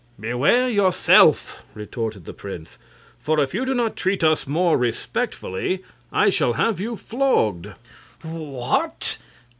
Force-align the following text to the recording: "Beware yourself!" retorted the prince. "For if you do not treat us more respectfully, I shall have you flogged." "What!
"Beware 0.19 0.67
yourself!" 0.67 1.61
retorted 1.75 2.25
the 2.25 2.33
prince. 2.33 2.79
"For 3.19 3.39
if 3.39 3.53
you 3.53 3.65
do 3.67 3.75
not 3.75 3.95
treat 3.95 4.23
us 4.23 4.47
more 4.47 4.75
respectfully, 4.75 5.83
I 6.11 6.31
shall 6.31 6.53
have 6.53 6.79
you 6.79 6.97
flogged." 6.97 7.67
"What! 8.23 9.19